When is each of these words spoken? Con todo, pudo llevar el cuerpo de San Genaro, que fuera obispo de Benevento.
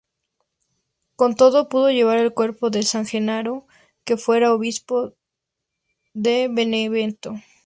Con 1.15 1.35
todo, 1.35 1.69
pudo 1.69 1.91
llevar 1.91 2.17
el 2.17 2.33
cuerpo 2.33 2.71
de 2.71 2.81
San 2.81 3.05
Genaro, 3.05 3.67
que 4.03 4.17
fuera 4.17 4.51
obispo 4.51 5.13
de 6.15 6.47
Benevento. 6.51 7.35